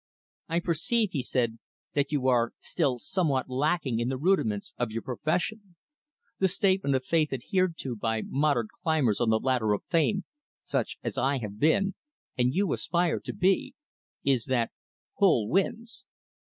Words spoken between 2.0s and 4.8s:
you are still somewhat lacking in the rudiments